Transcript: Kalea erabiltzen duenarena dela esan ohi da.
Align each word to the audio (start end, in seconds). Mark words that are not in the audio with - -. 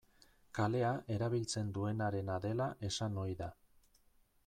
Kalea 0.59 0.93
erabiltzen 1.17 1.69
duenarena 1.77 2.41
dela 2.49 2.71
esan 2.91 3.25
ohi 3.27 3.41
da. 3.45 3.55